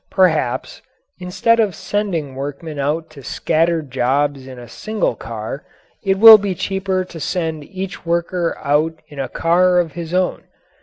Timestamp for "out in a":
8.63-9.29